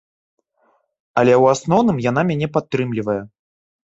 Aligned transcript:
Але 1.21 1.33
ў 1.41 1.51
асноўным 1.57 1.97
яна 2.09 2.21
мяне 2.29 2.47
падтрымлівае. 2.57 3.19